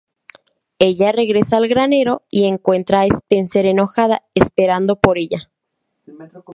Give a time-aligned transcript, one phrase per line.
[0.79, 5.51] Ella regresa al granero, y encuentra a Spencer enojada, esperando por ella.